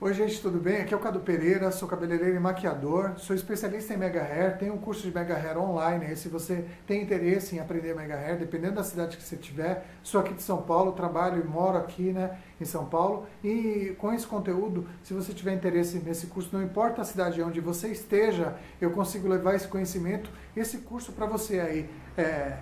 Oi 0.00 0.14
gente, 0.14 0.40
tudo 0.40 0.60
bem? 0.60 0.76
Aqui 0.76 0.94
é 0.94 0.96
o 0.96 1.00
Cadu 1.00 1.18
Pereira, 1.18 1.72
sou 1.72 1.88
cabeleireiro 1.88 2.36
e 2.36 2.38
maquiador, 2.38 3.14
sou 3.16 3.34
especialista 3.34 3.92
em 3.92 3.96
Mega 3.96 4.22
Hair, 4.22 4.56
tenho 4.56 4.74
um 4.74 4.78
curso 4.78 5.02
de 5.02 5.12
Mega 5.12 5.34
Hair 5.34 5.58
online, 5.58 6.14
se 6.14 6.28
você 6.28 6.64
tem 6.86 7.02
interesse 7.02 7.56
em 7.56 7.58
aprender 7.58 7.96
Mega 7.96 8.14
Hair, 8.14 8.38
dependendo 8.38 8.76
da 8.76 8.84
cidade 8.84 9.16
que 9.16 9.22
você 9.24 9.34
tiver, 9.36 9.84
sou 10.04 10.20
aqui 10.20 10.34
de 10.34 10.42
São 10.44 10.62
Paulo, 10.62 10.92
trabalho 10.92 11.42
e 11.42 11.44
moro 11.44 11.78
aqui 11.78 12.12
né, 12.12 12.38
em 12.60 12.64
São 12.64 12.84
Paulo, 12.86 13.26
e 13.42 13.96
com 13.98 14.12
esse 14.12 14.24
conteúdo, 14.24 14.86
se 15.02 15.12
você 15.12 15.32
tiver 15.32 15.52
interesse 15.52 15.98
nesse 15.98 16.28
curso, 16.28 16.50
não 16.52 16.62
importa 16.62 17.02
a 17.02 17.04
cidade 17.04 17.42
onde 17.42 17.60
você 17.60 17.88
esteja, 17.88 18.54
eu 18.80 18.92
consigo 18.92 19.26
levar 19.26 19.56
esse 19.56 19.66
conhecimento, 19.66 20.30
esse 20.56 20.78
curso 20.78 21.10
para 21.10 21.26
você 21.26 21.58
aí, 21.58 21.90
é, 22.16 22.56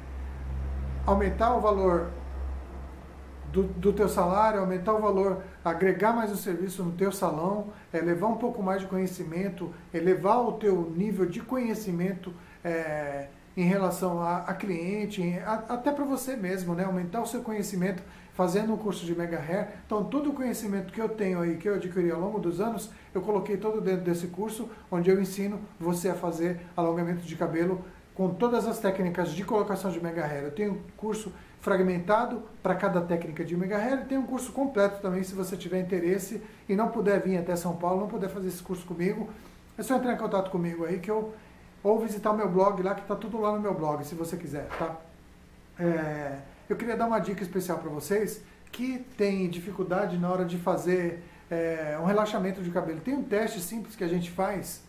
aumentar 1.04 1.54
o 1.54 1.60
valor 1.60 2.08
do, 3.52 3.64
do 3.64 3.92
teu 3.92 4.08
salário, 4.08 4.60
aumentar 4.60 4.94
o 4.94 5.00
valor, 5.00 5.42
agregar 5.64 6.12
mais 6.12 6.30
o 6.30 6.36
serviço 6.36 6.82
no 6.82 6.92
teu 6.92 7.10
salão, 7.12 7.68
é, 7.92 8.00
levar 8.00 8.28
um 8.28 8.36
pouco 8.36 8.62
mais 8.62 8.82
de 8.82 8.86
conhecimento, 8.86 9.72
elevar 9.92 10.40
o 10.40 10.52
teu 10.52 10.92
nível 10.94 11.26
de 11.26 11.40
conhecimento 11.40 12.32
é, 12.64 13.28
em 13.56 13.64
relação 13.64 14.20
a, 14.20 14.38
a 14.38 14.54
cliente, 14.54 15.22
a, 15.44 15.54
até 15.68 15.90
para 15.90 16.04
você 16.04 16.36
mesmo, 16.36 16.74
né? 16.74 16.84
aumentar 16.84 17.22
o 17.22 17.26
seu 17.26 17.42
conhecimento 17.42 18.02
fazendo 18.34 18.74
um 18.74 18.76
curso 18.76 19.06
de 19.06 19.16
Mega 19.16 19.38
Hair. 19.38 19.68
Então, 19.86 20.04
todo 20.04 20.28
o 20.28 20.32
conhecimento 20.34 20.92
que 20.92 21.00
eu 21.00 21.08
tenho 21.08 21.40
aí, 21.40 21.56
que 21.56 21.66
eu 21.66 21.74
adquiri 21.74 22.10
ao 22.10 22.20
longo 22.20 22.38
dos 22.38 22.60
anos, 22.60 22.90
eu 23.14 23.22
coloquei 23.22 23.56
todo 23.56 23.80
dentro 23.80 24.02
desse 24.02 24.26
curso, 24.26 24.68
onde 24.90 25.10
eu 25.10 25.18
ensino 25.18 25.58
você 25.80 26.10
a 26.10 26.14
fazer 26.14 26.60
alongamento 26.76 27.22
de 27.22 27.34
cabelo 27.34 27.82
com 28.16 28.30
todas 28.30 28.66
as 28.66 28.78
técnicas 28.78 29.32
de 29.32 29.44
colocação 29.44 29.90
de 29.90 30.02
Mega 30.02 30.24
Hair. 30.24 30.44
Eu 30.44 30.50
tenho 30.50 30.82
curso 30.96 31.30
fragmentado 31.60 32.42
para 32.62 32.74
cada 32.74 33.00
técnica 33.02 33.44
de 33.44 33.54
Mega 33.54 33.76
Hair. 33.76 34.06
Tem 34.06 34.16
um 34.16 34.24
curso 34.26 34.52
completo 34.52 35.02
também, 35.02 35.22
se 35.22 35.34
você 35.34 35.54
tiver 35.54 35.80
interesse 35.80 36.42
e 36.66 36.74
não 36.74 36.88
puder 36.88 37.20
vir 37.20 37.36
até 37.36 37.54
São 37.54 37.76
Paulo, 37.76 38.00
não 38.00 38.08
puder 38.08 38.30
fazer 38.30 38.48
esse 38.48 38.62
curso 38.62 38.86
comigo, 38.86 39.28
é 39.76 39.82
só 39.82 39.96
entrar 39.96 40.14
em 40.14 40.16
contato 40.16 40.50
comigo 40.50 40.86
aí 40.86 40.98
que 40.98 41.10
eu 41.10 41.34
ou 41.82 42.00
visitar 42.00 42.30
o 42.30 42.36
meu 42.36 42.48
blog 42.48 42.82
lá, 42.82 42.94
que 42.94 43.02
está 43.02 43.14
tudo 43.14 43.38
lá 43.38 43.52
no 43.52 43.60
meu 43.60 43.74
blog, 43.74 44.02
se 44.04 44.14
você 44.14 44.36
quiser, 44.36 44.66
tá? 44.78 44.96
É, 45.78 46.38
eu 46.68 46.74
queria 46.74 46.96
dar 46.96 47.06
uma 47.06 47.20
dica 47.20 47.42
especial 47.42 47.78
para 47.78 47.90
vocês 47.90 48.42
que 48.72 49.04
tem 49.16 49.48
dificuldade 49.48 50.18
na 50.18 50.28
hora 50.30 50.44
de 50.44 50.56
fazer 50.56 51.22
é, 51.50 51.96
um 52.00 52.04
relaxamento 52.04 52.62
de 52.62 52.70
cabelo. 52.70 52.98
Tem 53.00 53.14
um 53.14 53.22
teste 53.22 53.60
simples 53.60 53.94
que 53.94 54.02
a 54.02 54.08
gente 54.08 54.30
faz 54.30 54.82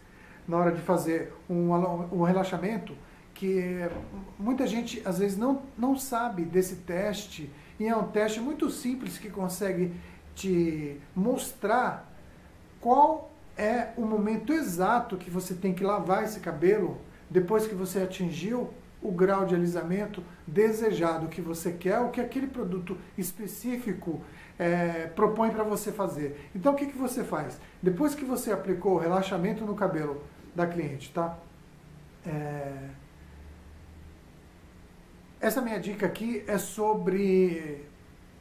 na 0.47 0.57
hora 0.57 0.71
de 0.71 0.81
fazer 0.81 1.33
um, 1.49 1.71
um 2.11 2.23
relaxamento 2.23 2.95
que 3.37 3.87
muita 4.39 4.65
gente 4.65 4.99
às 5.05 5.19
vezes 5.19 5.37
não, 5.37 5.61
não 5.77 5.95
sabe 5.95 6.43
desse 6.43 6.77
teste 6.77 7.51
e 7.79 7.85
é 7.85 7.95
um 7.95 8.07
teste 8.07 8.39
muito 8.39 8.67
simples 8.71 9.19
que 9.19 9.29
consegue 9.29 9.93
te 10.33 10.99
mostrar 11.15 12.11
qual 12.81 13.31
é 13.55 13.89
o 13.95 14.01
momento 14.01 14.51
exato 14.51 15.17
que 15.17 15.29
você 15.29 15.53
tem 15.53 15.71
que 15.71 15.83
lavar 15.83 16.23
esse 16.23 16.39
cabelo 16.39 16.99
depois 17.29 17.67
que 17.67 17.75
você 17.75 18.01
atingiu 18.01 18.73
o 19.03 19.11
grau 19.11 19.45
de 19.45 19.53
alisamento 19.53 20.23
desejado 20.47 21.27
que 21.27 21.39
você 21.39 21.71
quer, 21.71 21.99
o 21.99 22.09
que 22.09 22.19
aquele 22.19 22.47
produto 22.47 22.97
específico 23.15 24.19
é, 24.57 25.05
propõe 25.15 25.51
para 25.51 25.63
você 25.63 25.91
fazer. 25.91 26.49
Então 26.55 26.73
o 26.73 26.75
que, 26.75 26.87
que 26.87 26.97
você 26.97 27.23
faz? 27.23 27.59
Depois 27.83 28.15
que 28.15 28.25
você 28.25 28.51
aplicou 28.51 28.95
o 28.95 28.97
relaxamento 28.97 29.63
no 29.63 29.75
cabelo 29.75 30.23
da 30.55 30.65
cliente, 30.65 31.13
tá? 31.13 31.37
É, 32.25 32.66
essa 35.47 35.61
minha 35.61 35.79
dica 35.79 36.05
aqui 36.05 36.43
é 36.45 36.57
sobre. 36.57 37.85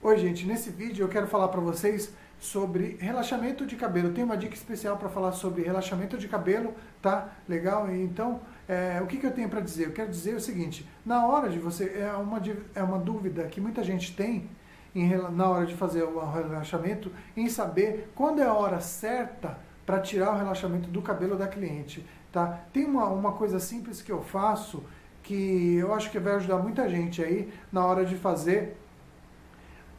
Oi, 0.02 0.18
gente, 0.18 0.44
nesse 0.44 0.70
vídeo 0.70 1.04
eu 1.04 1.08
quero 1.08 1.28
falar 1.28 1.48
para 1.48 1.60
vocês 1.60 2.12
sobre 2.40 2.96
relaxamento 3.00 3.64
de 3.64 3.76
cabelo. 3.76 4.12
Tem 4.12 4.24
uma 4.24 4.36
dica 4.36 4.54
especial 4.54 4.96
para 4.96 5.08
falar 5.08 5.30
sobre 5.30 5.62
relaxamento 5.62 6.18
de 6.18 6.26
cabelo, 6.26 6.74
tá? 7.00 7.28
Legal? 7.48 7.88
Então, 7.94 8.40
é, 8.68 9.00
o 9.00 9.06
que, 9.06 9.18
que 9.18 9.26
eu 9.26 9.30
tenho 9.30 9.48
para 9.48 9.60
dizer? 9.60 9.86
Eu 9.86 9.92
quero 9.92 10.10
dizer 10.10 10.34
o 10.34 10.40
seguinte: 10.40 10.86
na 11.04 11.24
hora 11.24 11.48
de 11.48 11.60
você. 11.60 11.96
É 11.96 12.12
uma, 12.12 12.42
é 12.74 12.82
uma 12.82 12.98
dúvida 12.98 13.44
que 13.44 13.60
muita 13.60 13.84
gente 13.84 14.14
tem 14.16 14.50
em, 14.92 15.16
na 15.30 15.48
hora 15.48 15.64
de 15.64 15.76
fazer 15.76 16.02
o 16.02 16.18
relaxamento 16.28 17.12
em 17.36 17.48
saber 17.48 18.10
quando 18.16 18.40
é 18.40 18.46
a 18.46 18.52
hora 18.52 18.80
certa 18.80 19.56
para 19.86 20.00
tirar 20.00 20.32
o 20.32 20.36
relaxamento 20.36 20.88
do 20.88 21.00
cabelo 21.00 21.36
da 21.36 21.46
cliente. 21.46 22.04
Tá? 22.32 22.64
Tem 22.72 22.84
uma, 22.84 23.06
uma 23.06 23.32
coisa 23.32 23.60
simples 23.60 24.02
que 24.02 24.10
eu 24.10 24.22
faço 24.22 24.82
que 25.26 25.76
eu 25.76 25.92
acho 25.92 26.08
que 26.10 26.20
vai 26.20 26.36
ajudar 26.36 26.58
muita 26.58 26.88
gente 26.88 27.22
aí 27.22 27.52
na 27.72 27.84
hora 27.84 28.04
de 28.04 28.14
fazer 28.14 28.76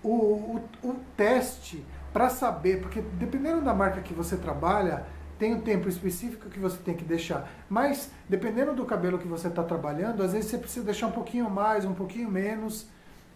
o, 0.01 0.09
o, 0.09 0.63
o 0.81 0.95
teste 1.17 1.83
para 2.13 2.29
saber, 2.29 2.79
porque 2.79 3.01
dependendo 3.01 3.61
da 3.61 3.73
marca 3.73 4.01
que 4.01 4.13
você 4.13 4.38
trabalha, 4.38 5.05
tem 5.38 5.53
um 5.53 5.59
tempo 5.59 5.89
específico 5.89 6.49
que 6.49 6.59
você 6.59 6.77
tem 6.77 6.95
que 6.95 7.03
deixar. 7.03 7.49
Mas 7.69 8.09
dependendo 8.29 8.73
do 8.73 8.85
cabelo 8.85 9.19
que 9.19 9.27
você 9.27 9.49
está 9.49 9.63
trabalhando, 9.63 10.23
às 10.23 10.31
vezes 10.31 10.49
você 10.49 10.57
precisa 10.57 10.85
deixar 10.85 11.07
um 11.07 11.11
pouquinho 11.11 11.49
mais, 11.49 11.83
um 11.83 11.94
pouquinho 11.94 12.31
menos, 12.31 12.88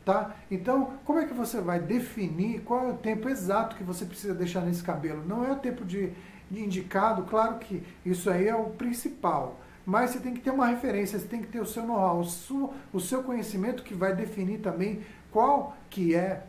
tá? 0.06 0.34
Então, 0.50 0.94
como 1.04 1.20
é 1.20 1.26
que 1.26 1.34
você 1.34 1.60
vai 1.60 1.80
definir 1.80 2.62
qual 2.62 2.88
é 2.88 2.92
o 2.92 2.98
tempo 2.98 3.28
exato 3.28 3.76
que 3.76 3.84
você 3.84 4.06
precisa 4.06 4.34
deixar 4.34 4.62
nesse 4.62 4.82
cabelo? 4.82 5.26
Não 5.28 5.46
é 5.46 5.52
o 5.52 5.58
tempo 5.58 5.84
de, 5.84 6.14
de 6.50 6.64
indicado, 6.64 7.24
claro 7.24 7.58
que 7.60 7.84
isso 8.06 8.30
aí 8.30 8.48
é 8.48 8.56
o 8.56 8.70
principal 8.70 9.60
mas 9.86 10.12
você 10.12 10.20
tem 10.20 10.34
que 10.34 10.42
ter 10.42 10.52
uma 10.52 10.68
referência, 10.68 11.18
você 11.18 11.28
tem 11.28 11.42
que 11.42 11.48
ter 11.48 11.60
o 11.60 11.66
seu 11.66 11.86
know-how, 11.86 12.22
o, 12.22 12.74
o 12.94 13.00
seu 13.00 13.24
conhecimento 13.24 13.84
que 13.84 13.94
vai 13.94 14.16
definir 14.16 14.60
também 14.60 15.02
qual 15.32 15.76
que 15.90 16.16
é 16.16 16.44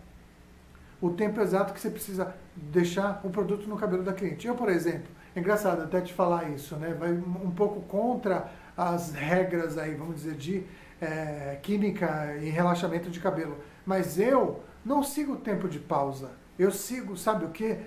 o 1.00 1.10
tempo 1.10 1.40
exato 1.40 1.72
que 1.72 1.80
você 1.80 1.90
precisa 1.90 2.34
deixar 2.54 3.20
o 3.24 3.30
produto 3.30 3.68
no 3.68 3.76
cabelo 3.76 4.02
da 4.02 4.12
cliente. 4.12 4.46
Eu, 4.46 4.54
por 4.54 4.68
exemplo, 4.68 5.08
é 5.34 5.40
engraçado 5.40 5.82
até 5.82 6.00
te 6.00 6.12
falar 6.12 6.50
isso, 6.50 6.76
né? 6.76 6.94
Vai 6.94 7.12
um 7.12 7.50
pouco 7.50 7.80
contra 7.82 8.48
as 8.76 9.12
regras 9.12 9.76
aí, 9.78 9.94
vamos 9.94 10.16
dizer, 10.16 10.34
de 10.34 10.64
é, 11.00 11.58
química 11.62 12.36
e 12.40 12.48
relaxamento 12.50 13.10
de 13.10 13.18
cabelo. 13.18 13.56
Mas 13.84 14.18
eu 14.18 14.62
não 14.84 15.02
sigo 15.02 15.32
o 15.32 15.36
tempo 15.36 15.68
de 15.68 15.78
pausa. 15.78 16.30
Eu 16.58 16.70
sigo, 16.70 17.16
sabe 17.16 17.46
o 17.46 17.50
que? 17.50 17.78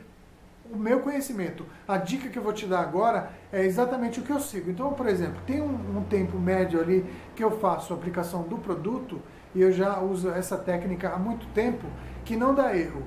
O 0.72 0.78
meu 0.78 1.00
conhecimento. 1.00 1.66
A 1.88 1.98
dica 1.98 2.30
que 2.30 2.38
eu 2.38 2.44
vou 2.44 2.54
te 2.54 2.66
dar 2.66 2.82
agora 2.82 3.32
é 3.52 3.64
exatamente 3.64 4.20
o 4.20 4.24
que 4.24 4.32
eu 4.32 4.40
sigo. 4.40 4.70
Então, 4.70 4.94
por 4.94 5.08
exemplo, 5.08 5.42
tem 5.46 5.62
um, 5.62 5.98
um, 5.98 6.04
tempo 6.04 6.38
médio 6.38 6.80
ali 6.80 7.06
que 7.36 7.44
eu 7.44 7.52
faço 7.60 7.94
a 7.94 7.98
aplicação 7.98 8.44
do 8.44 8.58
produto 8.58 9.22
e 9.54 9.62
eu 9.62 9.72
já 9.72 10.00
uso 10.00 10.30
essa 10.30 10.58
técnica 10.58 11.10
há 11.10 11.18
muito 11.18 11.48
tempo 11.54 11.88
que 12.24 12.36
não 12.36 12.54
dá 12.54 12.76
erro. 12.76 13.02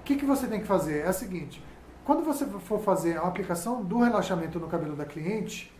O 0.00 0.04
que, 0.04 0.16
que 0.16 0.24
você 0.24 0.46
tem 0.46 0.60
que 0.60 0.66
fazer? 0.66 1.04
É 1.04 1.10
o 1.10 1.12
seguinte: 1.12 1.62
quando 2.04 2.24
você 2.24 2.46
for 2.46 2.80
fazer 2.80 3.18
a 3.18 3.22
aplicação 3.22 3.82
do 3.82 3.98
relaxamento 3.98 4.58
no 4.58 4.66
cabelo 4.66 4.96
da 4.96 5.04
cliente, 5.04 5.72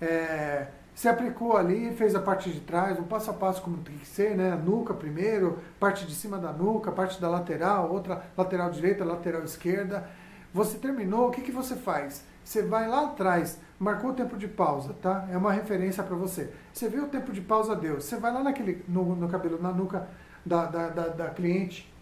é, 0.00 0.66
você 0.96 1.10
aplicou 1.10 1.58
ali, 1.58 1.92
fez 1.92 2.14
a 2.14 2.20
parte 2.20 2.50
de 2.50 2.60
trás, 2.60 2.98
um 2.98 3.02
passo 3.02 3.30
a 3.30 3.34
passo 3.34 3.60
como 3.60 3.76
tem 3.82 3.98
que 3.98 4.06
ser, 4.06 4.34
né? 4.34 4.54
Nuca 4.56 4.94
primeiro, 4.94 5.58
parte 5.78 6.06
de 6.06 6.14
cima 6.14 6.38
da 6.38 6.50
nuca, 6.50 6.90
parte 6.90 7.20
da 7.20 7.28
lateral, 7.28 7.92
outra 7.92 8.24
lateral 8.34 8.70
direita, 8.70 9.04
lateral 9.04 9.42
esquerda. 9.42 10.08
Você 10.54 10.78
terminou, 10.78 11.28
o 11.28 11.30
que, 11.30 11.42
que 11.42 11.52
você 11.52 11.76
faz? 11.76 12.24
Você 12.42 12.62
vai 12.62 12.88
lá 12.88 13.08
atrás, 13.08 13.60
marcou 13.78 14.08
o 14.08 14.14
tempo 14.14 14.38
de 14.38 14.48
pausa, 14.48 14.94
tá? 14.94 15.28
É 15.30 15.36
uma 15.36 15.52
referência 15.52 16.02
para 16.02 16.16
você. 16.16 16.50
Você 16.72 16.88
viu 16.88 17.04
o 17.04 17.08
tempo 17.08 17.30
de 17.30 17.42
pausa, 17.42 17.76
deu. 17.76 18.00
Você 18.00 18.16
vai 18.16 18.32
lá 18.32 18.42
naquele, 18.42 18.82
no, 18.88 19.14
no 19.14 19.28
cabelo, 19.28 19.60
na 19.60 19.72
nuca 19.72 20.08
da, 20.46 20.64
da, 20.64 20.88
da, 20.88 21.08
da 21.08 21.28
cliente, 21.28 21.92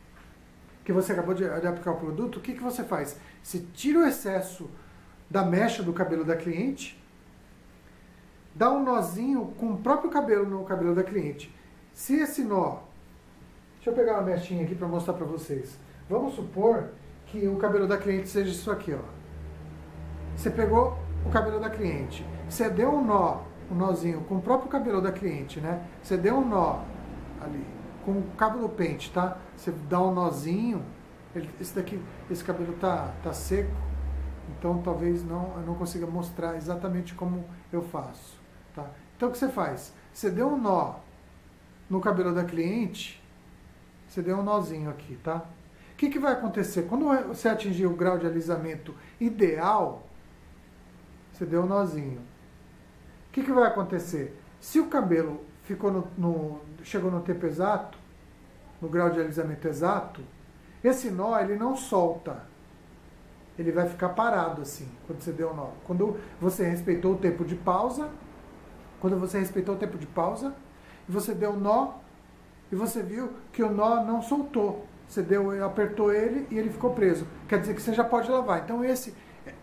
que 0.84 0.92
você 0.92 1.10
acabou 1.10 1.34
de, 1.34 1.42
de, 1.42 1.66
aplicar 1.66 1.90
o 1.90 1.96
produto, 1.96 2.36
o 2.36 2.40
que, 2.40 2.52
que 2.52 2.62
você 2.62 2.84
faz? 2.84 3.18
Você 3.42 3.58
tira 3.74 3.98
o 3.98 4.06
excesso 4.06 4.70
da 5.28 5.44
mecha 5.44 5.82
do 5.82 5.92
cabelo 5.92 6.24
da 6.24 6.36
cliente, 6.36 7.02
dá 8.54 8.70
um 8.70 8.84
nozinho 8.84 9.52
com 9.58 9.72
o 9.72 9.78
próprio 9.78 10.10
cabelo 10.10 10.48
no 10.48 10.64
cabelo 10.64 10.94
da 10.94 11.02
cliente. 11.02 11.54
Se 11.92 12.14
esse 12.20 12.44
nó, 12.44 12.78
deixa 13.76 13.90
eu 13.90 13.94
pegar 13.94 14.14
uma 14.14 14.22
mechinha 14.22 14.64
aqui 14.64 14.74
para 14.74 14.86
mostrar 14.86 15.14
para 15.14 15.26
vocês. 15.26 15.78
Vamos 16.08 16.34
supor 16.34 16.90
que 17.26 17.48
o 17.48 17.56
cabelo 17.56 17.86
da 17.86 17.96
cliente 17.96 18.28
seja 18.28 18.50
isso 18.50 18.70
aqui, 18.70 18.94
ó. 18.94 18.98
Você 20.36 20.50
pegou 20.50 20.98
o 21.24 21.30
cabelo 21.30 21.58
da 21.58 21.70
cliente, 21.70 22.26
você 22.48 22.68
deu 22.68 22.90
um 22.90 23.04
nó, 23.04 23.42
um 23.70 23.74
nozinho 23.74 24.20
com 24.22 24.36
o 24.36 24.42
próprio 24.42 24.68
cabelo 24.68 25.00
da 25.00 25.10
cliente, 25.10 25.60
né? 25.60 25.86
Você 26.02 26.16
deu 26.16 26.36
um 26.36 26.48
nó 26.48 26.82
ali 27.40 27.64
com 28.04 28.12
o 28.12 28.22
cabo 28.36 28.58
do 28.58 28.68
pente, 28.68 29.10
tá? 29.10 29.38
Você 29.56 29.72
dá 29.88 30.00
um 30.00 30.12
nozinho, 30.12 30.84
ele, 31.34 31.48
esse 31.60 31.74
daqui, 31.74 32.00
esse 32.30 32.44
cabelo 32.44 32.74
tá, 32.74 33.14
tá 33.22 33.32
seco, 33.32 33.70
então 34.58 34.82
talvez 34.82 35.24
não, 35.24 35.54
eu 35.56 35.62
não 35.66 35.74
consiga 35.74 36.06
mostrar 36.06 36.56
exatamente 36.56 37.14
como 37.14 37.44
eu 37.72 37.82
faço. 37.82 38.43
Tá? 38.74 38.90
Então 39.16 39.28
o 39.28 39.32
que 39.32 39.38
você 39.38 39.48
faz? 39.48 39.92
Você 40.12 40.30
deu 40.30 40.48
um 40.48 40.60
nó 40.60 40.96
no 41.88 42.00
cabelo 42.00 42.34
da 42.34 42.44
cliente, 42.44 43.22
você 44.08 44.22
deu 44.22 44.38
um 44.38 44.42
nozinho 44.42 44.90
aqui, 44.90 45.16
tá? 45.16 45.44
O 45.92 45.96
que, 45.96 46.08
que 46.08 46.18
vai 46.18 46.32
acontecer? 46.32 46.82
Quando 46.82 47.04
você 47.28 47.48
atingir 47.48 47.86
o 47.86 47.94
grau 47.94 48.18
de 48.18 48.26
alisamento 48.26 48.94
ideal, 49.20 50.06
você 51.32 51.44
deu 51.44 51.62
um 51.62 51.66
nozinho. 51.66 52.20
O 53.28 53.32
que, 53.32 53.42
que 53.42 53.52
vai 53.52 53.66
acontecer? 53.66 54.40
Se 54.60 54.80
o 54.80 54.88
cabelo 54.88 55.44
ficou 55.62 55.90
no, 55.90 56.08
no, 56.16 56.60
chegou 56.82 57.10
no 57.10 57.20
tempo 57.20 57.46
exato, 57.46 57.98
no 58.80 58.88
grau 58.88 59.10
de 59.10 59.20
alisamento 59.20 59.66
exato, 59.68 60.20
esse 60.82 61.10
nó 61.10 61.38
ele 61.38 61.56
não 61.56 61.76
solta. 61.76 62.44
ele 63.58 63.72
vai 63.72 63.88
ficar 63.88 64.10
parado 64.10 64.62
assim, 64.62 64.88
quando 65.06 65.20
você 65.20 65.32
deu 65.32 65.50
o 65.50 65.54
nó. 65.54 65.70
Quando 65.84 66.18
você 66.40 66.68
respeitou 66.68 67.14
o 67.14 67.18
tempo 67.18 67.44
de 67.44 67.54
pausa, 67.54 68.10
quando 69.04 69.18
você 69.18 69.38
respeitou 69.38 69.74
o 69.74 69.78
tempo 69.78 69.98
de 69.98 70.06
pausa, 70.06 70.54
e 71.06 71.12
você 71.12 71.34
deu 71.34 71.54
nó, 71.54 71.96
e 72.72 72.74
você 72.74 73.02
viu 73.02 73.34
que 73.52 73.62
o 73.62 73.70
nó 73.70 74.02
não 74.02 74.22
soltou. 74.22 74.86
Você 75.06 75.20
deu, 75.20 75.62
apertou 75.62 76.10
ele 76.10 76.48
e 76.50 76.56
ele 76.56 76.70
ficou 76.70 76.94
preso. 76.94 77.26
Quer 77.46 77.60
dizer 77.60 77.74
que 77.74 77.82
você 77.82 77.92
já 77.92 78.02
pode 78.02 78.30
lavar. 78.30 78.62
Então 78.64 78.82
esse 78.82 79.14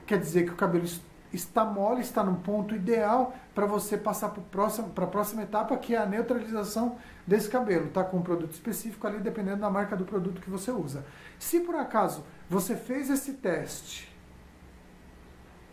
quer 0.06 0.20
dizer 0.20 0.46
que 0.46 0.52
o 0.52 0.56
cabelo 0.56 0.86
está 1.34 1.66
mole, 1.66 2.02
está 2.02 2.24
no 2.24 2.36
ponto 2.36 2.76
ideal 2.76 3.34
para 3.56 3.66
você 3.66 3.98
passar 3.98 4.30
para 4.30 5.06
a 5.06 5.08
próxima 5.08 5.42
etapa, 5.42 5.76
que 5.76 5.96
é 5.96 5.98
a 5.98 6.06
neutralização 6.06 6.98
desse 7.26 7.50
cabelo, 7.50 7.90
tá? 7.90 8.04
Com 8.04 8.18
um 8.18 8.22
produto 8.22 8.52
específico 8.52 9.08
ali, 9.08 9.18
dependendo 9.18 9.62
da 9.62 9.72
marca 9.72 9.98
do 9.98 10.06
produto 10.06 10.40
que 10.40 10.52
você 10.52 10.70
usa. 10.70 11.04
Se 11.40 11.62
por 11.62 11.74
acaso 11.74 12.24
você 12.48 12.76
fez 12.76 13.10
esse 13.10 13.34
teste 13.34 14.16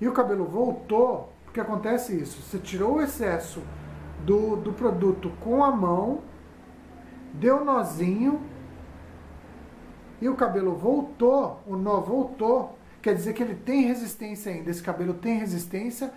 e 0.01 0.09
o 0.09 0.13
cabelo 0.13 0.47
voltou, 0.47 1.35
porque 1.49 1.61
acontece 1.61 2.15
isso, 2.15 2.43
você 2.43 2.59
tirou 2.59 2.97
o 2.97 3.01
excesso 3.01 3.63
do, 4.25 4.57
do 4.57 4.71
produto 4.71 5.33
com 5.41 5.65
a 5.65 5.71
mão, 5.71 6.21
deu 7.33 7.65
nozinho 7.65 8.43
e 10.21 10.29
o 10.29 10.37
cabelo 10.37 10.75
voltou, 10.75 11.63
o 11.67 11.75
nó 11.75 12.01
voltou, 12.01 12.79
quer 13.01 13.15
dizer 13.15 13.33
que 13.33 13.43
ele 13.43 13.55
tem 13.55 13.87
resistência 13.87 14.53
ainda, 14.53 14.71
esse 14.71 14.83
cabelo 14.83 15.15
tem 15.15 15.39
resistência, 15.39 16.13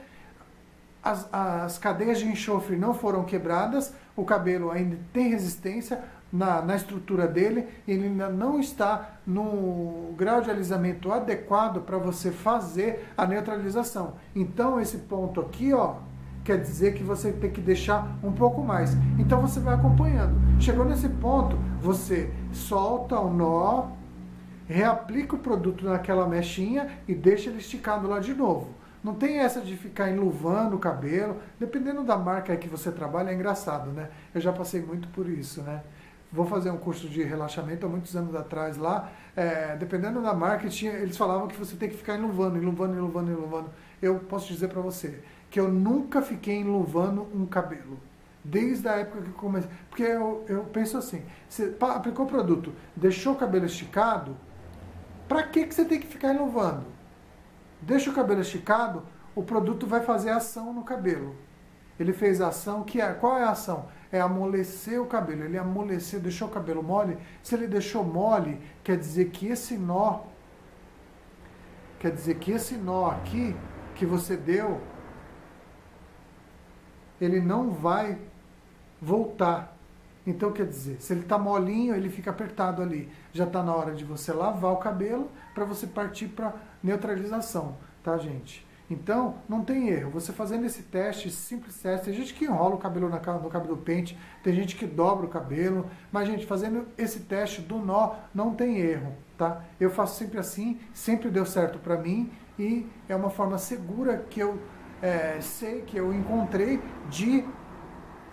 as, 1.02 1.30
as 1.34 1.78
cadeias 1.78 2.20
de 2.20 2.28
enxofre 2.28 2.76
não 2.76 2.94
foram 2.94 3.24
quebradas, 3.24 3.94
o 4.18 4.26
cabelo 4.26 4.70
ainda 4.70 5.00
tem 5.14 5.30
resistência 5.30 6.04
na, 6.32 6.62
na 6.62 6.76
estrutura 6.76 7.28
dele, 7.28 7.68
ele 7.88 8.06
ainda 8.06 8.30
não 8.30 8.60
está 8.60 9.18
no 9.26 10.14
grau 10.18 10.42
de 10.42 10.50
alisamento 10.50 11.12
adequado 11.12 11.82
para 11.82 11.98
você 11.98 12.32
fazer 12.32 13.08
a 13.18 13.26
neutralização. 13.26 14.14
Então 14.36 14.80
esse 14.80 15.00
ponto 15.00 15.42
aqui, 15.42 15.74
ó, 15.74 15.96
quer 16.44 16.60
dizer 16.60 16.94
que 16.94 17.04
você 17.04 17.32
tem 17.32 17.52
que 17.52 17.62
deixar 17.62 18.18
um 18.24 18.32
pouco 18.32 18.64
mais. 18.64 18.96
Então 19.20 19.42
você 19.42 19.60
vai 19.60 19.76
acompanhando. 19.76 20.36
Chegou 20.60 20.86
nesse 20.86 21.10
ponto, 21.10 21.58
você 21.82 22.32
solta 22.54 23.20
o 23.20 23.32
nó, 23.32 23.90
reaplica 24.68 25.36
o 25.36 25.40
produto 25.40 25.86
naquela 25.86 26.28
mechinha 26.28 26.88
e 27.08 27.14
deixa 27.14 27.50
ele 27.50 27.60
esticado 27.60 28.08
lá 28.08 28.20
de 28.20 28.34
novo. 28.34 28.70
Não 29.04 29.16
tem 29.16 29.40
essa 29.40 29.62
de 29.62 29.76
ficar 29.76 30.12
enluvando 30.12 30.76
o 30.76 30.80
cabelo. 30.80 31.38
Dependendo 31.60 32.04
da 32.04 32.16
marca 32.16 32.56
que 32.56 32.70
você 32.70 32.92
trabalha, 32.92 33.32
é 33.32 33.34
engraçado, 33.34 33.90
né? 33.90 34.10
Eu 34.34 34.40
já 34.40 34.54
passei 34.54 34.80
muito 34.80 35.08
por 35.08 35.28
isso, 35.28 35.64
né? 35.64 35.82
Vou 36.32 36.46
fazer 36.46 36.70
um 36.72 36.78
curso 36.78 37.10
de 37.10 37.24
relaxamento 37.24 37.86
há 37.86 37.90
muitos 37.90 38.16
anos 38.16 38.34
atrás 38.36 38.78
lá. 38.78 39.12
É, 39.36 39.76
dependendo 39.76 40.22
da 40.22 40.34
marca, 40.34 40.66
eles 40.66 41.18
falavam 41.18 41.48
que 41.48 41.58
você 41.58 41.76
tem 41.76 41.90
que 41.90 41.98
ficar 41.98 42.16
enluvando, 42.16 42.58
enluvando, 42.58 42.96
enluvando, 42.96 43.32
enluvando. 43.32 43.70
Eu 44.02 44.20
posso 44.20 44.48
dizer 44.48 44.70
para 44.70 44.80
você 44.82 45.22
que 45.50 45.60
eu 45.60 45.68
nunca 45.68 46.22
fiquei 46.22 46.56
enluvando 46.56 47.28
um 47.36 47.46
cabelo. 47.46 48.00
Desde 48.44 48.88
a 48.88 48.94
época 48.94 49.24
que 49.24 49.32
comecei. 49.32 49.70
Porque 49.90 50.04
eu, 50.04 50.46
eu 50.48 50.64
penso 50.64 50.98
assim: 50.98 51.22
você 51.48 51.76
aplicou 51.80 52.26
o 52.26 52.30
produto, 52.30 52.74
deixou 52.96 53.34
o 53.34 53.38
cabelo 53.38 53.66
esticado, 53.66 54.36
para 55.28 55.44
que, 55.44 55.66
que 55.66 55.76
você 55.76 55.86
tem 55.86 56.00
que 56.00 56.08
ficar 56.08 56.34
enluvando? 56.34 56.86
Deixa 57.82 58.10
o 58.10 58.14
cabelo 58.14 58.42
esticado, 58.42 59.04
o 59.36 59.44
produto 59.44 59.86
vai 59.86 60.02
fazer 60.02 60.30
ação 60.30 60.74
no 60.74 60.84
cabelo. 60.84 61.36
Ele 62.00 62.14
fez 62.14 62.42
a 62.42 62.48
ação, 62.48 62.84
que 62.84 63.00
é, 63.00 63.14
qual 63.14 63.38
é 63.38 63.44
a 63.44 63.52
ação? 63.52 63.88
É 64.12 64.20
amolecer 64.20 65.02
o 65.02 65.06
cabelo. 65.06 65.44
Ele 65.44 65.58
amoleceu, 65.58 66.20
deixou 66.20 66.48
o 66.48 66.52
cabelo 66.52 66.82
mole. 66.82 67.18
Se 67.44 67.56
ele 67.56 67.68
deixou 67.68 68.04
mole, 68.04 68.60
quer 68.84 68.98
dizer 68.98 69.30
que 69.30 69.48
esse 69.48 69.78
nó, 69.78 70.22
quer 72.00 72.12
dizer 72.12 72.36
que 72.36 72.52
esse 72.52 72.76
nó 72.76 73.10
aqui 73.10 73.56
que 73.96 74.06
você 74.06 74.36
deu, 74.36 74.82
ele 77.20 77.40
não 77.40 77.70
vai 77.70 78.18
voltar. 79.00 79.78
Então, 80.26 80.52
quer 80.52 80.68
dizer, 80.68 81.02
se 81.02 81.14
ele 81.14 81.22
está 81.22 81.38
molinho, 81.38 81.96
ele 81.96 82.10
fica 82.10 82.30
apertado 82.30 82.82
ali. 82.82 83.10
Já 83.34 83.46
está 83.46 83.64
na 83.64 83.76
hora 83.76 83.94
de 83.94 84.04
você 84.04 84.32
lavar 84.32 84.72
o 84.72 84.78
cabelo 84.78 85.32
para 85.54 85.66
você 85.66 85.88
partir 85.88 86.28
para 86.28 86.54
neutralização, 86.82 87.78
tá, 88.04 88.18
gente? 88.18 88.66
Então, 88.92 89.36
não 89.48 89.64
tem 89.64 89.88
erro. 89.88 90.12
Você 90.12 90.34
fazendo 90.34 90.66
esse 90.66 90.84
teste, 90.84 91.32
simples 91.32 91.82
teste, 91.82 92.08
tem 92.08 92.14
gente 92.14 92.34
que 92.34 92.44
enrola 92.44 92.76
o 92.76 92.78
cabelo 92.78 93.08
no 93.08 93.50
cabelo 93.50 93.78
pente, 93.78 94.20
tem 94.44 94.54
gente 94.54 94.76
que 94.76 94.86
dobra 94.86 95.26
o 95.26 95.30
cabelo, 95.30 95.90
mas, 96.12 96.28
gente, 96.28 96.46
fazendo 96.46 96.86
esse 96.98 97.22
teste 97.22 97.62
do 97.62 97.78
nó, 97.78 98.16
não 98.36 98.54
tem 98.54 98.80
erro, 98.80 99.16
tá? 99.38 99.64
Eu 99.80 99.90
faço 99.90 100.20
sempre 100.20 100.38
assim, 100.38 100.78
sempre 100.94 101.30
deu 101.30 101.46
certo 101.46 101.80
para 101.80 101.96
mim 101.96 102.30
e 102.60 102.86
é 103.08 103.16
uma 103.16 103.30
forma 103.30 103.58
segura 103.58 104.26
que 104.30 104.42
eu 104.42 104.60
é, 105.02 105.40
sei, 105.40 105.84
que 105.84 105.96
eu 105.96 106.14
encontrei 106.14 106.82
de 107.10 107.46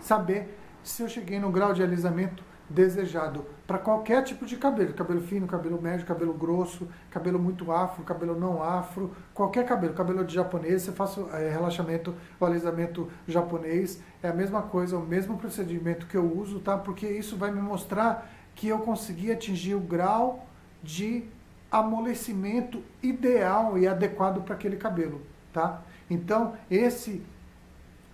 saber 0.01 0.59
se 0.83 1.01
eu 1.01 1.07
cheguei 1.07 1.39
no 1.39 1.51
grau 1.51 1.73
de 1.73 1.81
alisamento 1.81 2.43
desejado 2.69 3.45
para 3.65 3.77
qualquer 3.77 4.23
tipo 4.23 4.45
de 4.45 4.55
cabelo, 4.57 4.93
cabelo 4.93 5.21
fino, 5.21 5.47
cabelo 5.47 5.81
médio, 5.81 6.05
cabelo 6.05 6.33
grosso, 6.33 6.87
cabelo 7.09 7.39
muito 7.39 7.71
afro, 7.71 8.03
cabelo 8.03 8.39
não 8.39 8.63
afro, 8.63 9.11
qualquer 9.33 9.65
cabelo, 9.65 9.93
cabelo 9.93 10.23
de 10.23 10.33
japonês, 10.35 10.83
você 10.83 10.91
faz 10.91 11.17
é, 11.33 11.49
relaxamento 11.49 12.13
ou 12.39 12.47
alisamento 12.47 13.09
japonês, 13.27 14.01
é 14.21 14.29
a 14.29 14.33
mesma 14.33 14.61
coisa, 14.61 14.97
o 14.97 15.05
mesmo 15.05 15.37
procedimento 15.37 16.07
que 16.07 16.15
eu 16.15 16.37
uso, 16.37 16.59
tá? 16.59 16.77
Porque 16.77 17.07
isso 17.07 17.37
vai 17.37 17.51
me 17.51 17.61
mostrar 17.61 18.29
que 18.55 18.67
eu 18.67 18.79
consegui 18.79 19.31
atingir 19.31 19.75
o 19.75 19.79
grau 19.79 20.45
de 20.83 21.25
amolecimento 21.71 22.83
ideal 23.01 23.77
e 23.77 23.87
adequado 23.87 24.41
para 24.43 24.55
aquele 24.55 24.77
cabelo, 24.77 25.21
tá? 25.53 25.81
Então, 26.09 26.53
esse 26.69 27.23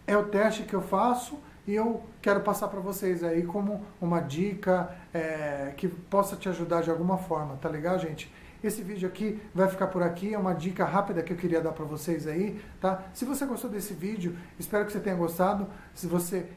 é 0.06 0.18
o 0.18 0.26
teste 0.26 0.64
que 0.64 0.74
eu 0.74 0.82
faço 0.82 1.40
e 1.68 1.74
eu 1.74 2.04
quero 2.22 2.42
passar 2.42 2.68
para 2.68 2.80
vocês 2.80 3.24
aí 3.24 3.44
como 3.44 3.84
uma 4.00 4.20
dica 4.20 4.96
é, 5.14 5.74
que 5.76 5.88
possa 5.88 6.36
te 6.36 6.48
ajudar 6.50 6.82
de 6.82 6.92
alguma 6.92 7.18
forma, 7.18 7.56
tá 7.58 7.70
legal, 7.70 7.98
gente? 7.98 8.32
Esse 8.64 8.82
vídeo 8.82 9.08
aqui 9.08 9.40
vai 9.54 9.68
ficar 9.68 9.88
por 9.88 10.02
aqui, 10.02 10.34
é 10.34 10.38
uma 10.38 10.54
dica 10.54 10.86
rápida 10.86 11.22
que 11.22 11.32
eu 11.32 11.38
queria 11.38 11.62
dar 11.62 11.72
para 11.72 11.86
vocês 11.86 12.26
aí, 12.26 12.60
tá? 12.82 13.04
Se 13.14 13.24
você 13.24 13.46
gostou 13.46 13.70
desse 13.70 13.94
vídeo, 13.94 14.36
espero 14.58 14.86
que 14.86 14.92
você 14.92 15.00
tenha 15.00 15.16
gostado. 15.16 15.68
Se 15.94 16.08
você 16.08 16.48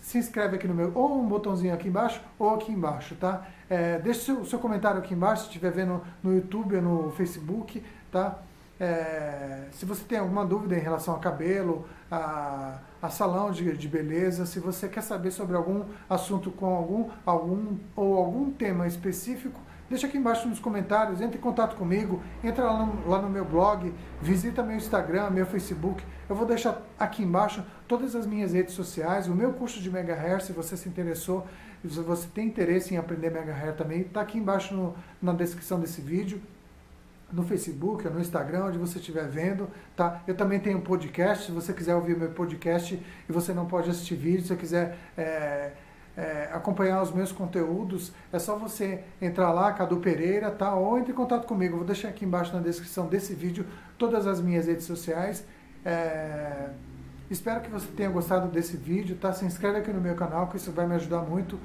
se 0.00 0.18
inscreve 0.18 0.54
aqui 0.54 0.68
no 0.68 0.74
meu, 0.74 0.92
ou 0.94 1.20
um 1.20 1.26
botãozinho 1.26 1.74
aqui 1.74 1.88
embaixo, 1.88 2.20
ou 2.38 2.54
aqui 2.54 2.70
embaixo, 2.70 3.16
tá? 3.16 3.44
É, 3.68 3.98
deixe 3.98 4.20
o 4.20 4.22
seu, 4.22 4.44
seu, 4.44 4.58
comentário 4.60 5.00
aqui 5.00 5.14
embaixo, 5.14 5.42
se 5.42 5.48
estiver 5.48 5.72
vendo 5.72 6.00
no 6.22 6.32
YouTube 6.32 6.76
ou 6.76 6.82
no 6.82 7.10
Facebook, 7.10 7.82
tá? 8.12 8.38
É, 8.78 9.68
se 9.72 9.86
você 9.86 10.04
tem 10.04 10.18
alguma 10.18 10.44
dúvida 10.44 10.76
em 10.76 10.80
relação 10.80 11.14
a 11.14 11.18
cabelo, 11.18 11.86
a, 12.10 12.78
a 13.00 13.08
salão 13.08 13.50
de, 13.50 13.74
de, 13.74 13.88
beleza, 13.88 14.44
se 14.44 14.60
você 14.60 14.86
quer 14.86 15.02
saber 15.02 15.30
sobre 15.30 15.56
algum 15.56 15.84
assunto 16.08 16.50
com 16.50 16.66
algum, 16.66 17.08
algum 17.24 17.76
ou 17.94 18.18
algum 18.18 18.50
tema 18.50 18.86
específico, 18.86 19.58
deixa 19.88 20.06
aqui 20.06 20.18
embaixo 20.18 20.46
nos 20.46 20.58
comentários, 20.58 21.22
entre 21.22 21.38
em 21.38 21.40
contato 21.40 21.74
comigo, 21.76 22.22
entra 22.44 22.64
lá 22.64 22.84
no, 22.84 23.08
lá 23.08 23.22
no 23.22 23.30
meu 23.30 23.46
blog, 23.46 23.94
visita 24.20 24.62
meu 24.62 24.76
Instagram, 24.76 25.30
meu 25.30 25.46
Facebook. 25.46 26.04
Eu 26.28 26.36
vou 26.36 26.46
deixar 26.46 26.82
aqui 26.98 27.22
embaixo 27.22 27.64
todas 27.88 28.14
as 28.14 28.26
minhas 28.26 28.52
redes 28.52 28.74
sociais, 28.74 29.26
o 29.26 29.34
meu 29.34 29.54
curso 29.54 29.80
de 29.80 29.90
Mega 29.90 30.38
se 30.38 30.52
você 30.52 30.76
se 30.76 30.86
interessou, 30.86 31.46
se 31.82 32.00
você 32.00 32.28
tem 32.28 32.46
interesse 32.46 32.92
em 32.92 32.98
aprender 32.98 33.30
Mega 33.30 33.72
também, 33.72 34.02
está 34.02 34.20
aqui 34.20 34.36
embaixo 34.36 34.74
no, 34.74 34.94
na 35.22 35.32
descrição 35.32 35.80
desse 35.80 36.02
vídeo 36.02 36.42
no 37.32 37.42
Facebook, 37.42 38.08
no 38.08 38.20
Instagram, 38.20 38.66
onde 38.66 38.78
você 38.78 38.98
estiver 38.98 39.26
vendo, 39.28 39.68
tá? 39.96 40.22
Eu 40.26 40.34
também 40.34 40.60
tenho 40.60 40.78
um 40.78 40.80
podcast, 40.80 41.46
se 41.46 41.52
você 41.52 41.72
quiser 41.72 41.94
ouvir 41.94 42.16
meu 42.16 42.30
podcast 42.30 42.94
e 43.28 43.32
você 43.32 43.52
não 43.52 43.66
pode 43.66 43.90
assistir 43.90 44.14
vídeo, 44.14 44.42
se 44.42 44.48
você 44.48 44.56
quiser 44.56 44.96
é, 45.18 45.72
é, 46.16 46.48
acompanhar 46.52 47.02
os 47.02 47.12
meus 47.12 47.32
conteúdos, 47.32 48.12
é 48.32 48.38
só 48.38 48.56
você 48.56 49.02
entrar 49.20 49.52
lá, 49.52 49.72
Cadu 49.72 49.98
Pereira, 49.98 50.50
tá? 50.50 50.74
Ou 50.74 50.98
entre 50.98 51.12
em 51.12 51.14
contato 51.14 51.46
comigo, 51.46 51.76
vou 51.76 51.86
deixar 51.86 52.08
aqui 52.08 52.24
embaixo 52.24 52.54
na 52.54 52.60
descrição 52.60 53.06
desse 53.06 53.34
vídeo 53.34 53.66
todas 53.98 54.26
as 54.26 54.40
minhas 54.40 54.66
redes 54.66 54.86
sociais. 54.86 55.44
É, 55.84 56.70
espero 57.28 57.60
que 57.60 57.70
você 57.70 57.88
tenha 57.88 58.08
gostado 58.08 58.48
desse 58.48 58.76
vídeo, 58.76 59.16
tá? 59.16 59.32
Se 59.32 59.44
inscreve 59.44 59.78
aqui 59.78 59.92
no 59.92 60.00
meu 60.00 60.14
canal, 60.14 60.46
que 60.48 60.56
isso 60.56 60.70
vai 60.70 60.86
me 60.86 60.94
ajudar 60.94 61.22
muito. 61.22 61.58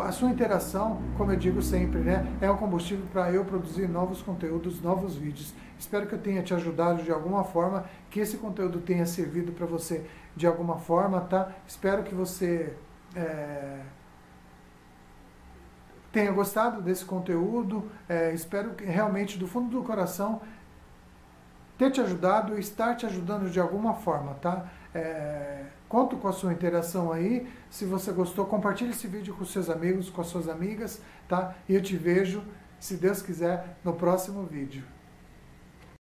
A 0.00 0.12
sua 0.12 0.30
interação, 0.30 1.00
como 1.16 1.32
eu 1.32 1.36
digo 1.36 1.62
sempre, 1.62 2.00
né, 2.00 2.26
é 2.40 2.50
o 2.50 2.56
combustível 2.56 3.06
para 3.12 3.30
eu 3.32 3.44
produzir 3.44 3.88
novos 3.88 4.22
conteúdos, 4.22 4.80
novos 4.80 5.16
vídeos. 5.16 5.54
Espero 5.78 6.06
que 6.06 6.14
eu 6.14 6.18
tenha 6.18 6.42
te 6.42 6.54
ajudado 6.54 7.02
de 7.02 7.10
alguma 7.10 7.44
forma, 7.44 7.84
que 8.10 8.20
esse 8.20 8.36
conteúdo 8.36 8.80
tenha 8.80 9.06
servido 9.06 9.52
para 9.52 9.66
você 9.66 10.06
de 10.34 10.46
alguma 10.46 10.78
forma, 10.78 11.20
tá? 11.20 11.50
Espero 11.66 12.02
que 12.02 12.14
você 12.14 12.74
é, 13.14 13.80
tenha 16.12 16.32
gostado 16.32 16.80
desse 16.80 17.04
conteúdo. 17.04 17.90
É, 18.08 18.32
espero 18.32 18.70
que 18.70 18.84
realmente, 18.84 19.38
do 19.38 19.46
fundo 19.46 19.68
do 19.68 19.82
coração, 19.82 20.40
ter 21.76 21.90
te 21.90 22.00
ajudado 22.00 22.56
e 22.56 22.60
estar 22.60 22.94
te 22.96 23.04
ajudando 23.04 23.50
de 23.50 23.60
alguma 23.60 23.94
forma, 23.94 24.34
tá? 24.34 24.66
É, 24.94 25.64
Conto 25.88 26.16
com 26.16 26.28
a 26.28 26.32
sua 26.32 26.52
interação 26.52 27.12
aí. 27.12 27.46
Se 27.70 27.84
você 27.84 28.10
gostou, 28.12 28.44
compartilhe 28.46 28.90
esse 28.90 29.06
vídeo 29.06 29.34
com 29.34 29.44
seus 29.44 29.70
amigos, 29.70 30.10
com 30.10 30.20
as 30.20 30.26
suas 30.26 30.48
amigas, 30.48 31.00
tá? 31.28 31.54
E 31.68 31.74
eu 31.74 31.82
te 31.82 31.96
vejo, 31.96 32.42
se 32.78 32.96
Deus 32.96 33.22
quiser, 33.22 33.78
no 33.84 33.92
próximo 33.92 34.44
vídeo. 34.44 34.95